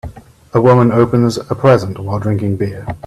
[0.53, 2.87] a woman opens a present while drinking beer